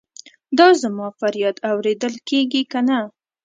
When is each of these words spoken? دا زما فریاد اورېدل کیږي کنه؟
دا 0.57 0.67
زما 0.83 1.07
فریاد 1.19 1.57
اورېدل 1.69 2.13
کیږي 2.29 2.61
کنه؟ 2.71 2.97